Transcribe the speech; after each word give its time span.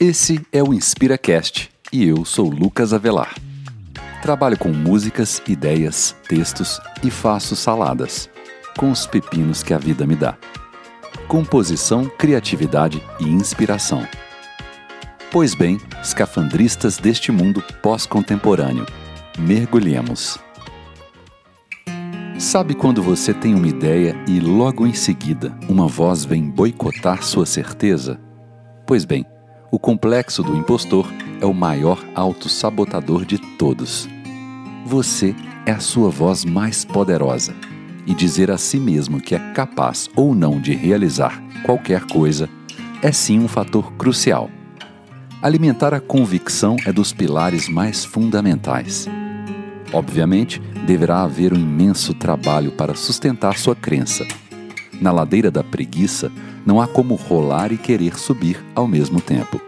Esse 0.00 0.40
é 0.52 0.62
o 0.62 0.72
InspiraCast 0.72 1.70
e 1.92 2.06
eu 2.06 2.24
sou 2.24 2.48
Lucas 2.48 2.92
Avelar. 2.92 3.34
Trabalho 4.22 4.56
com 4.56 4.68
músicas, 4.68 5.42
ideias, 5.48 6.14
textos 6.28 6.80
e 7.02 7.10
faço 7.10 7.56
saladas, 7.56 8.30
com 8.78 8.92
os 8.92 9.08
pepinos 9.08 9.64
que 9.64 9.74
a 9.74 9.78
vida 9.78 10.06
me 10.06 10.14
dá. 10.14 10.38
Composição, 11.26 12.08
criatividade 12.16 13.02
e 13.18 13.24
inspiração. 13.24 14.06
Pois 15.32 15.52
bem, 15.52 15.80
escafandristas 16.00 16.98
deste 16.98 17.32
mundo 17.32 17.60
pós-contemporâneo, 17.82 18.86
mergulhemos. 19.36 20.38
Sabe 22.38 22.72
quando 22.72 23.02
você 23.02 23.34
tem 23.34 23.52
uma 23.52 23.66
ideia 23.66 24.14
e 24.28 24.38
logo 24.38 24.86
em 24.86 24.94
seguida 24.94 25.58
uma 25.68 25.88
voz 25.88 26.24
vem 26.24 26.48
boicotar 26.48 27.24
sua 27.24 27.44
certeza? 27.44 28.20
Pois 28.86 29.04
bem, 29.04 29.26
o 29.70 29.78
complexo 29.78 30.42
do 30.42 30.56
impostor 30.56 31.06
é 31.40 31.46
o 31.46 31.54
maior 31.54 32.02
autossabotador 32.14 33.24
de 33.24 33.38
todos. 33.56 34.08
Você 34.86 35.34
é 35.66 35.72
a 35.72 35.80
sua 35.80 36.10
voz 36.10 36.44
mais 36.44 36.84
poderosa, 36.84 37.54
e 38.06 38.14
dizer 38.14 38.50
a 38.50 38.56
si 38.56 38.80
mesmo 38.80 39.20
que 39.20 39.34
é 39.34 39.52
capaz 39.52 40.08
ou 40.16 40.34
não 40.34 40.58
de 40.58 40.74
realizar 40.74 41.42
qualquer 41.62 42.06
coisa 42.06 42.48
é 43.02 43.12
sim 43.12 43.38
um 43.38 43.46
fator 43.46 43.92
crucial. 43.92 44.50
Alimentar 45.42 45.94
a 45.94 46.00
convicção 46.00 46.76
é 46.84 46.92
dos 46.92 47.12
pilares 47.12 47.68
mais 47.68 48.04
fundamentais. 48.04 49.06
Obviamente, 49.92 50.60
deverá 50.86 51.22
haver 51.22 51.52
um 51.52 51.56
imenso 51.56 52.12
trabalho 52.14 52.72
para 52.72 52.94
sustentar 52.94 53.56
sua 53.56 53.76
crença. 53.76 54.26
Na 55.00 55.12
ladeira 55.12 55.50
da 55.50 55.62
preguiça, 55.62 56.30
não 56.64 56.80
há 56.80 56.86
como 56.86 57.14
rolar 57.14 57.72
e 57.72 57.78
querer 57.78 58.18
subir 58.18 58.64
ao 58.74 58.86
mesmo 58.86 59.20
tempo. 59.20 59.60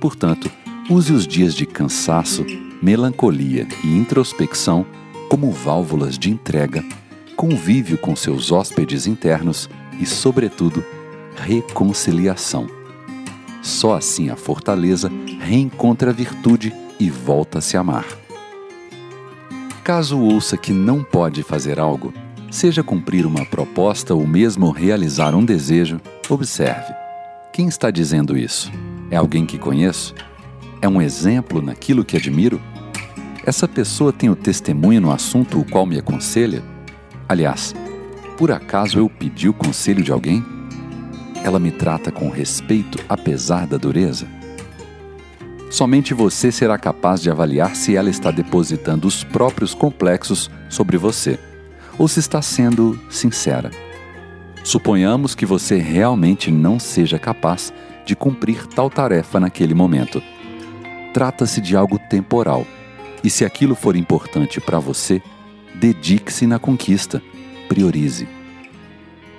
Portanto, 0.00 0.50
use 0.88 1.12
os 1.12 1.26
dias 1.26 1.54
de 1.54 1.66
cansaço, 1.66 2.44
melancolia 2.82 3.66
e 3.82 3.96
introspecção 3.96 4.86
como 5.28 5.50
válvulas 5.50 6.18
de 6.18 6.30
entrega, 6.30 6.84
convívio 7.36 7.98
com 7.98 8.16
seus 8.16 8.50
hóspedes 8.50 9.06
internos 9.06 9.68
e, 10.00 10.06
sobretudo, 10.06 10.84
reconciliação. 11.36 12.66
Só 13.62 13.94
assim 13.94 14.30
a 14.30 14.36
fortaleza 14.36 15.10
reencontra 15.40 16.10
a 16.10 16.14
virtude 16.14 16.72
e 16.98 17.10
volta 17.10 17.58
a 17.58 17.60
se 17.60 17.76
amar. 17.76 18.06
Caso 19.84 20.18
ouça 20.18 20.56
que 20.56 20.72
não 20.72 21.02
pode 21.02 21.42
fazer 21.42 21.78
algo, 21.78 22.12
seja 22.50 22.82
cumprir 22.82 23.26
uma 23.26 23.44
proposta 23.44 24.14
ou 24.14 24.26
mesmo 24.26 24.70
realizar 24.70 25.34
um 25.34 25.44
desejo, 25.44 26.00
observe. 26.28 26.94
Quem 27.52 27.68
está 27.68 27.90
dizendo 27.90 28.36
isso? 28.36 28.70
É 29.10 29.16
alguém 29.16 29.44
que 29.44 29.58
conheço? 29.58 30.14
É 30.80 30.88
um 30.88 31.02
exemplo 31.02 31.60
naquilo 31.60 32.04
que 32.04 32.16
admiro? 32.16 32.60
Essa 33.44 33.66
pessoa 33.66 34.12
tem 34.12 34.30
o 34.30 34.36
testemunho 34.36 35.00
no 35.00 35.10
assunto 35.10 35.58
o 35.58 35.64
qual 35.64 35.86
me 35.86 35.98
aconselha? 35.98 36.62
Aliás, 37.28 37.74
por 38.36 38.52
acaso 38.52 38.98
eu 38.98 39.08
pedi 39.08 39.48
o 39.48 39.54
conselho 39.54 40.02
de 40.02 40.12
alguém? 40.12 40.44
Ela 41.42 41.58
me 41.58 41.70
trata 41.70 42.10
com 42.10 42.28
respeito 42.28 42.98
apesar 43.08 43.66
da 43.66 43.76
dureza? 43.76 44.26
Somente 45.70 46.14
você 46.14 46.50
será 46.50 46.78
capaz 46.78 47.20
de 47.20 47.30
avaliar 47.30 47.76
se 47.76 47.94
ela 47.94 48.08
está 48.08 48.30
depositando 48.30 49.06
os 49.06 49.22
próprios 49.22 49.74
complexos 49.74 50.50
sobre 50.70 50.96
você 50.96 51.38
ou 51.98 52.06
se 52.06 52.20
está 52.20 52.40
sendo 52.40 52.98
sincera. 53.10 53.70
Suponhamos 54.62 55.34
que 55.34 55.44
você 55.44 55.78
realmente 55.78 56.50
não 56.50 56.78
seja 56.78 57.18
capaz 57.18 57.72
de 58.04 58.14
cumprir 58.14 58.66
tal 58.66 58.88
tarefa 58.88 59.40
naquele 59.40 59.74
momento. 59.74 60.22
Trata-se 61.12 61.60
de 61.60 61.76
algo 61.76 61.98
temporal, 61.98 62.66
e 63.24 63.28
se 63.28 63.44
aquilo 63.44 63.74
for 63.74 63.96
importante 63.96 64.60
para 64.60 64.78
você, 64.78 65.20
dedique-se 65.74 66.46
na 66.46 66.58
conquista, 66.58 67.22
priorize. 67.68 68.28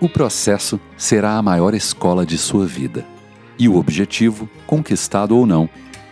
O 0.00 0.08
processo 0.08 0.80
será 0.96 1.36
a 1.36 1.42
maior 1.42 1.74
escola 1.74 2.24
de 2.24 2.38
sua 2.38 2.66
vida, 2.66 3.04
e 3.58 3.68
o 3.68 3.76
objetivo, 3.76 4.48
conquistado 4.66 5.36
ou 5.36 5.46
não, 5.46 5.68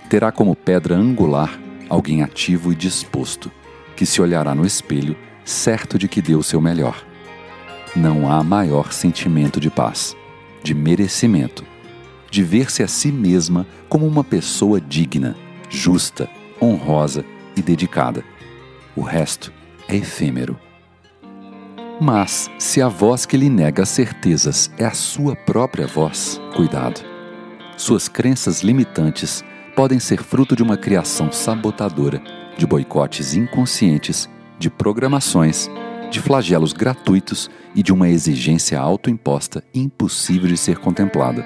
terá 0.09 0.33
como 0.33 0.57
pedra 0.57 0.95
angular 0.95 1.59
alguém 1.89 2.23
ativo 2.23 2.73
e 2.73 2.75
disposto, 2.75 3.51
que 3.95 4.07
se 4.07 4.21
olhará 4.21 4.55
no 4.55 4.67
espelho 4.67 5.17
certo 5.45 5.99
de 5.99 6.09
que 6.09 6.23
deu 6.23 6.39
o 6.39 6.43
seu 6.43 6.61
melhor. 6.61 7.05
Não 7.95 8.31
há 8.31 8.43
maior 8.43 8.93
sentimento 8.93 9.61
de 9.61 9.71
paz, 9.71 10.17
de 10.63 10.75
merecimento, 10.75 11.65
de 12.31 12.43
ver-se 12.43 12.83
a 12.83 12.89
si 12.89 13.13
mesma 13.13 13.67
como 13.89 14.07
uma 14.07 14.25
pessoa 14.25 14.81
digna, 14.81 15.37
justa, 15.69 16.29
honrosa 16.61 17.25
e 17.57 17.63
dedicada. 17.63 18.25
O 18.97 19.03
resto 19.03 19.53
é 19.89 19.97
efêmero. 19.97 20.59
Mas, 22.01 22.51
se 22.59 22.83
a 22.83 22.89
voz 22.89 23.25
que 23.25 23.37
lhe 23.37 23.49
nega 23.49 23.85
as 23.85 23.89
certezas 23.89 24.71
é 24.77 24.85
a 24.85 24.91
sua 24.91 25.37
própria 25.37 25.87
voz, 25.87 26.41
cuidado. 26.57 27.01
Suas 27.77 28.09
crenças 28.09 28.63
limitantes 28.63 29.45
podem 29.77 30.01
ser 30.01 30.23
fruto 30.23 30.57
de 30.57 30.63
uma 30.63 30.77
criação 30.77 31.31
sabotadora, 31.31 32.21
de 32.57 32.67
boicotes 32.67 33.35
inconscientes, 33.35 34.29
de 34.65 34.71
programações, 34.71 35.69
de 36.11 36.19
flagelos 36.19 36.73
gratuitos 36.73 37.51
e 37.75 37.83
de 37.83 37.93
uma 37.93 38.09
exigência 38.09 38.81
autoimposta 38.81 39.63
impossível 39.75 40.49
de 40.49 40.57
ser 40.57 40.79
contemplada. 40.79 41.45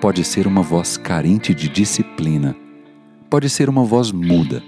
Pode 0.00 0.24
ser 0.24 0.48
uma 0.48 0.60
voz 0.60 0.96
carente 0.96 1.54
de 1.54 1.68
disciplina. 1.68 2.56
Pode 3.30 3.48
ser 3.48 3.68
uma 3.68 3.84
voz 3.84 4.10
muda, 4.10 4.60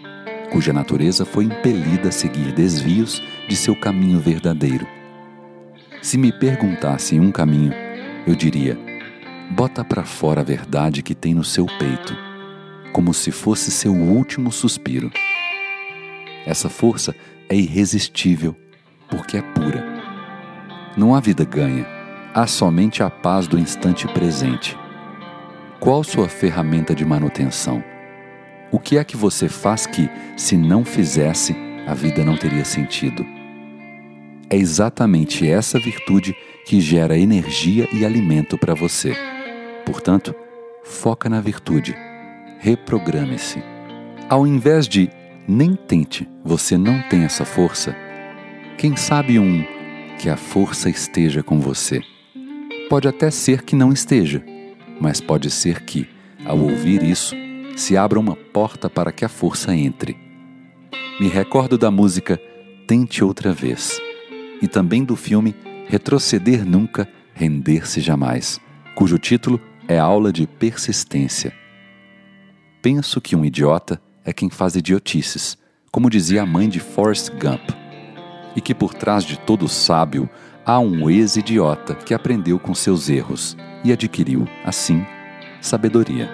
cuja 0.52 0.72
natureza 0.72 1.24
foi 1.24 1.46
impelida 1.46 2.10
a 2.10 2.12
seguir 2.12 2.52
desvios 2.52 3.20
de 3.48 3.56
seu 3.56 3.74
caminho 3.74 4.20
verdadeiro. 4.20 4.86
Se 6.00 6.16
me 6.16 6.30
perguntassem 6.30 7.18
um 7.18 7.32
caminho, 7.32 7.72
eu 8.28 8.36
diria: 8.36 8.78
bota 9.50 9.84
para 9.84 10.04
fora 10.04 10.42
a 10.42 10.44
verdade 10.44 11.02
que 11.02 11.16
tem 11.16 11.34
no 11.34 11.42
seu 11.42 11.66
peito, 11.66 12.16
como 12.92 13.12
se 13.12 13.32
fosse 13.32 13.72
seu 13.72 13.92
último 13.92 14.52
suspiro. 14.52 15.10
Essa 16.46 16.68
força 16.68 17.14
é 17.48 17.54
irresistível, 17.54 18.56
porque 19.08 19.36
é 19.36 19.42
pura. 19.42 19.84
Não 20.96 21.14
há 21.14 21.20
vida 21.20 21.44
ganha, 21.44 21.86
há 22.34 22.46
somente 22.46 23.02
a 23.02 23.10
paz 23.10 23.46
do 23.46 23.58
instante 23.58 24.06
presente. 24.08 24.76
Qual 25.78 26.02
sua 26.04 26.28
ferramenta 26.28 26.94
de 26.94 27.04
manutenção? 27.04 27.82
O 28.70 28.78
que 28.78 28.96
é 28.96 29.04
que 29.04 29.16
você 29.16 29.48
faz 29.48 29.86
que, 29.86 30.08
se 30.36 30.56
não 30.56 30.84
fizesse, 30.84 31.54
a 31.86 31.94
vida 31.94 32.24
não 32.24 32.36
teria 32.36 32.64
sentido? 32.64 33.24
É 34.48 34.56
exatamente 34.56 35.48
essa 35.48 35.78
virtude 35.78 36.34
que 36.66 36.80
gera 36.80 37.18
energia 37.18 37.88
e 37.92 38.04
alimento 38.04 38.56
para 38.56 38.74
você. 38.74 39.16
Portanto, 39.84 40.34
foca 40.84 41.28
na 41.28 41.40
virtude. 41.40 41.96
Reprograme-se. 42.58 43.62
Ao 44.28 44.46
invés 44.46 44.86
de 44.86 45.10
nem 45.46 45.74
tente, 45.74 46.28
você 46.44 46.76
não 46.76 47.02
tem 47.08 47.24
essa 47.24 47.44
força, 47.44 47.96
quem 48.78 48.96
sabe 48.96 49.38
um 49.38 49.64
que 50.18 50.28
a 50.28 50.36
força 50.36 50.88
esteja 50.88 51.42
com 51.42 51.60
você. 51.60 52.00
Pode 52.88 53.08
até 53.08 53.30
ser 53.30 53.62
que 53.62 53.74
não 53.74 53.92
esteja, 53.92 54.44
mas 55.00 55.20
pode 55.20 55.50
ser 55.50 55.82
que, 55.82 56.08
ao 56.44 56.58
ouvir 56.58 57.02
isso, 57.02 57.34
se 57.76 57.96
abra 57.96 58.20
uma 58.20 58.36
porta 58.36 58.88
para 58.88 59.12
que 59.12 59.24
a 59.24 59.28
força 59.28 59.74
entre. 59.74 60.16
Me 61.18 61.28
recordo 61.28 61.78
da 61.78 61.90
música 61.90 62.40
Tente 62.86 63.24
Outra 63.24 63.52
Vez 63.52 64.00
e 64.60 64.68
também 64.68 65.04
do 65.04 65.16
filme 65.16 65.54
Retroceder 65.88 66.64
Nunca, 66.64 67.08
Render-se 67.34 68.00
Jamais, 68.00 68.60
cujo 68.94 69.18
título 69.18 69.60
é 69.88 69.98
Aula 69.98 70.32
de 70.32 70.46
Persistência. 70.46 71.52
Penso 72.80 73.20
que 73.20 73.34
um 73.34 73.44
idiota 73.44 74.00
é 74.24 74.32
quem 74.32 74.50
faz 74.50 74.76
idiotices, 74.76 75.56
como 75.90 76.10
dizia 76.10 76.42
a 76.42 76.46
mãe 76.46 76.68
de 76.68 76.80
Forrest 76.80 77.30
Gump, 77.30 77.70
e 78.56 78.60
que 78.60 78.74
por 78.74 78.94
trás 78.94 79.24
de 79.24 79.38
todo 79.38 79.68
sábio 79.68 80.28
há 80.64 80.78
um 80.78 81.10
ex-idiota 81.10 81.94
que 81.94 82.14
aprendeu 82.14 82.58
com 82.58 82.74
seus 82.74 83.08
erros 83.08 83.56
e 83.84 83.92
adquiriu, 83.92 84.46
assim, 84.64 85.04
sabedoria. 85.60 86.30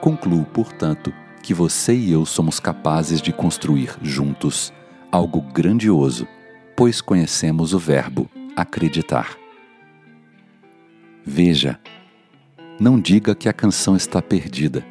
Concluo, 0.00 0.44
portanto, 0.44 1.12
que 1.42 1.54
você 1.54 1.94
e 1.94 2.12
eu 2.12 2.26
somos 2.26 2.60
capazes 2.60 3.20
de 3.22 3.32
construir 3.32 3.96
juntos 4.02 4.72
algo 5.10 5.40
grandioso, 5.40 6.26
pois 6.76 7.00
conhecemos 7.00 7.72
o 7.72 7.78
verbo 7.78 8.28
acreditar. 8.56 9.36
Veja, 11.24 11.78
não 12.78 13.00
diga 13.00 13.34
que 13.34 13.48
a 13.48 13.52
canção 13.52 13.96
está 13.96 14.20
perdida. 14.20 14.84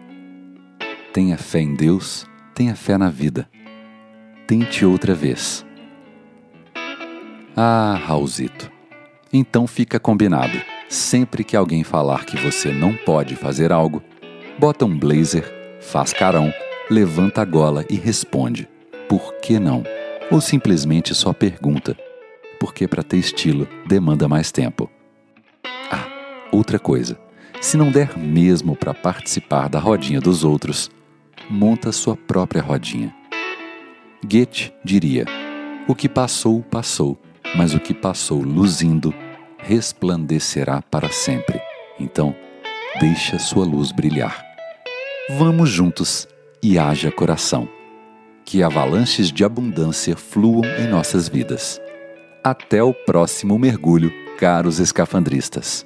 Tenha 1.15 1.37
fé 1.37 1.61
em 1.61 1.73
Deus, 1.73 2.27
tenha 2.53 2.75
fé 2.75 2.97
na 2.97 3.09
vida. 3.09 3.49
Tente 4.45 4.85
outra 4.85 5.15
vez. 5.15 5.65
Ah, 7.55 7.97
Raulzito. 8.05 8.69
Então 9.31 9.65
fica 9.65 9.97
combinado. 9.97 10.61
Sempre 10.89 11.45
que 11.45 11.55
alguém 11.55 11.85
falar 11.85 12.25
que 12.25 12.35
você 12.35 12.73
não 12.73 12.93
pode 12.93 13.37
fazer 13.37 13.71
algo, 13.71 14.03
Bota 14.57 14.85
um 14.85 14.97
blazer, 14.97 15.43
faz 15.81 16.13
carão, 16.13 16.53
levanta 16.89 17.41
a 17.41 17.45
gola 17.45 17.85
e 17.89 17.95
responde: 17.95 18.69
por 19.09 19.33
que 19.41 19.59
não? 19.59 19.83
Ou 20.31 20.39
simplesmente 20.39 21.13
só 21.13 21.33
pergunta: 21.33 21.95
porque 22.57 22.87
para 22.87 23.03
ter 23.03 23.17
estilo 23.17 23.67
demanda 23.85 24.29
mais 24.29 24.51
tempo. 24.51 24.89
Ah, 25.91 26.07
outra 26.53 26.79
coisa. 26.79 27.17
Se 27.59 27.75
não 27.75 27.91
der 27.91 28.17
mesmo 28.17 28.75
para 28.75 28.93
participar 28.93 29.67
da 29.67 29.79
rodinha 29.79 30.21
dos 30.21 30.43
outros, 30.45 30.89
monta 31.49 31.91
sua 31.91 32.15
própria 32.15 32.61
rodinha. 32.61 33.13
Goethe 34.23 34.73
diria: 34.83 35.25
O 35.87 35.95
que 35.95 36.09
passou, 36.09 36.61
passou, 36.63 37.19
mas 37.55 37.73
o 37.73 37.79
que 37.79 37.93
passou 37.93 38.41
luzindo 38.41 39.13
resplandecerá 39.57 40.81
para 40.81 41.09
sempre. 41.09 41.59
Então, 41.99 42.35
deixa 42.99 43.39
sua 43.39 43.65
luz 43.65 43.91
brilhar. 43.91 44.43
Vamos 45.37 45.69
juntos 45.69 46.27
e 46.61 46.77
haja 46.77 47.11
coração. 47.11 47.67
Que 48.43 48.61
avalanches 48.61 49.31
de 49.31 49.43
abundância 49.43 50.15
fluam 50.15 50.63
em 50.79 50.87
nossas 50.87 51.27
vidas. 51.27 51.81
Até 52.43 52.83
o 52.83 52.93
próximo 52.93 53.57
mergulho, 53.57 54.11
caros 54.37 54.79
escafandristas. 54.79 55.85